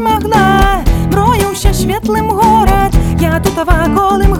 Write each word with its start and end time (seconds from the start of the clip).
могла. 0.00 0.84
Мроіўся 1.12 1.74
светлым 1.74 2.30
горад 2.30 2.94
я 3.20 3.40
тут 3.40 3.56
вакол 3.56 4.20
імгла 4.20 4.22
не 4.22 4.31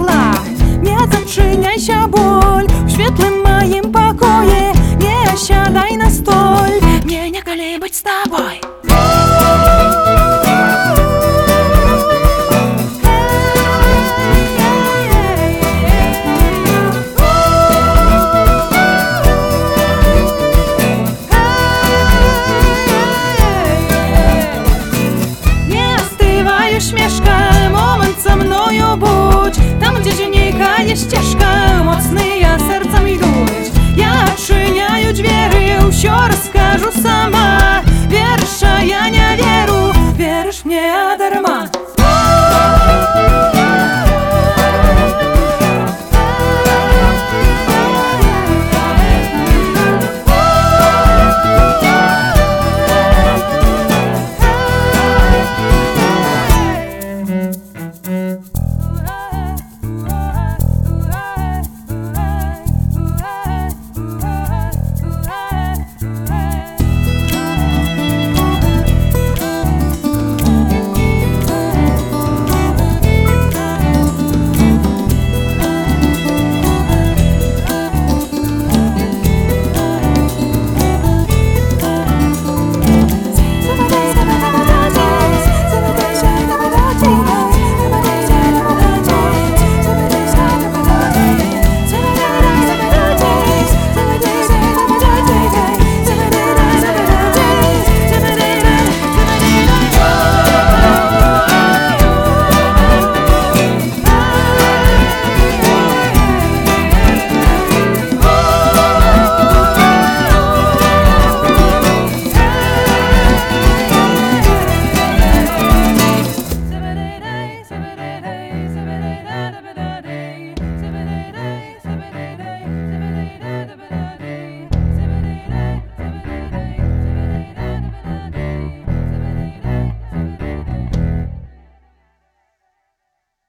arranjo 36.73 36.91
samba. 36.91 37.42